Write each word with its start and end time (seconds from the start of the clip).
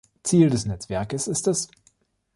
Ziel 0.23 0.49
des 0.49 0.65
Netzwerkes 0.65 1.27
ist 1.27 1.45
es, 1.45 1.67